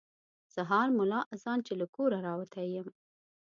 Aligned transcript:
سهار 0.55 0.87
ملا 0.97 1.21
اذان 1.35 1.59
چې 1.67 1.73
له 1.79 1.85
کوره 1.95 2.17
راوتی 2.27 2.65
یم. 2.75 2.87